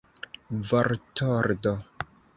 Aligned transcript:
vortordo 0.71 1.75